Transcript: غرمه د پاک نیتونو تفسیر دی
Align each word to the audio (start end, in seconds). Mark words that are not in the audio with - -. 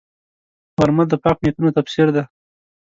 غرمه 0.77 1.03
د 1.11 1.13
پاک 1.23 1.37
نیتونو 1.43 1.75
تفسیر 1.77 2.07
دی 2.15 2.23